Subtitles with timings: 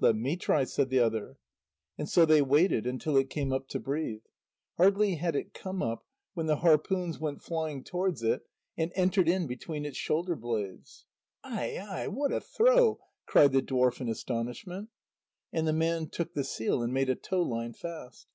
[0.00, 1.38] "Let me try," said the other.
[1.96, 4.24] And so they waited until it came up to breathe.
[4.76, 6.04] Hardly had it come up,
[6.34, 8.42] when the harpoons went flying towards it,
[8.76, 11.06] and entered in between its shoulder blades.
[11.44, 14.88] "Ai, ai what a throw!" cried the dwarf in astonishment.
[15.52, 18.26] And the man took the seal and made a tow line fast.